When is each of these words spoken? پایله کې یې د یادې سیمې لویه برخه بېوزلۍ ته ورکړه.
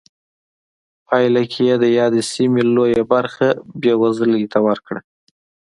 پایله 1.07 1.43
کې 1.51 1.61
یې 1.69 1.75
د 1.83 1.85
یادې 1.99 2.21
سیمې 2.31 2.61
لویه 2.75 3.03
برخه 3.13 3.47
بېوزلۍ 3.81 4.43
ته 4.53 4.59
ورکړه. 4.67 4.99